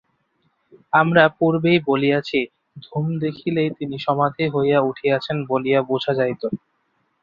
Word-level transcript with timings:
আমরা 0.93 1.23
পূর্বেই 1.37 1.79
বলিয়াছি, 1.87 2.39
ধূম 2.77 3.05
দেখিলেই 3.19 3.69
তিনি 3.77 3.95
সমাধি 3.99 4.43
হইতে 4.47 4.77
উঠিয়াছেন 4.89 5.37
বলিয়া 5.49 5.79
বুঝা 5.89 6.11
যাইত। 6.19 6.43